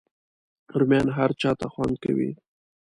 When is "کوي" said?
2.03-2.29